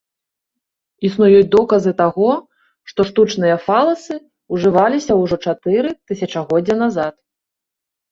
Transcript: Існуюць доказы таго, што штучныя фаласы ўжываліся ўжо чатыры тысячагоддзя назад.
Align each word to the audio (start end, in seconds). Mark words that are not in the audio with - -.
Існуюць 1.07 1.49
доказы 1.55 1.91
таго, 1.99 2.29
што 2.91 3.05
штучныя 3.09 3.57
фаласы 3.65 4.15
ўжываліся 4.55 5.13
ўжо 5.21 5.35
чатыры 5.51 5.89
тысячагоддзя 6.13 6.75
назад. 6.83 7.13